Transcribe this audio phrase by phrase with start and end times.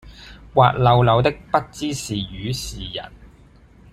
[0.55, 3.11] 滑溜溜的不知是魚是人，